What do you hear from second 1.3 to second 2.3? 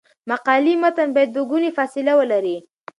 دوه ګونی فاصله